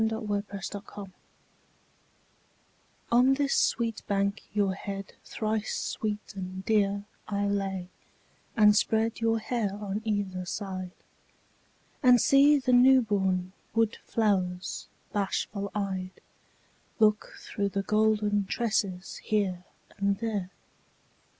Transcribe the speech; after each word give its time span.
YOUTH'S 0.03 0.65
SPRING 0.65 0.81
TRIBUTE 0.81 1.13
On 3.11 3.35
this 3.35 3.53
sweet 3.55 4.01
bank 4.07 4.41
your 4.51 4.73
head 4.73 5.13
thrice 5.23 5.75
sweet 5.77 6.33
and 6.35 6.65
dear 6.65 7.05
I 7.27 7.45
lay, 7.45 7.89
and 8.57 8.75
spread 8.75 9.19
your 9.19 9.37
hair 9.37 9.75
on 9.75 10.01
either 10.03 10.43
side, 10.47 10.93
And 12.01 12.19
see 12.19 12.57
the 12.57 12.73
newborn 12.73 13.51
wood 13.75 13.97
flowers 14.03 14.87
bashful 15.13 15.69
eyed 15.75 16.19
Look 16.97 17.33
through 17.37 17.69
the 17.69 17.83
golden 17.83 18.45
tresses 18.45 19.17
here 19.17 19.65
and 19.99 20.17
there. 20.17 20.49